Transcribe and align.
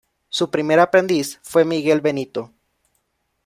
Su 0.29 0.49
primer 0.49 0.79
aprendiz 0.79 1.39
fue 1.43 1.63
Miguel 1.63 2.01
Benito. 2.01 2.51